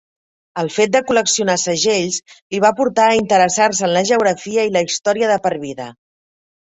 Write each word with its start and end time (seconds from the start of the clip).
El 0.59 0.69
fet 0.75 0.91
de 0.93 0.99
col·leccionar 1.09 1.57
segells 1.63 2.17
li 2.55 2.61
va 2.63 2.71
portar 2.79 3.05
a 3.09 3.17
interessar-se 3.19 3.85
en 3.89 3.93
la 3.99 4.03
geografia 4.13 4.65
i 4.71 4.73
la 4.79 4.83
història 4.87 5.29
de 5.33 5.37
per 5.45 5.53
vida. 5.67 5.87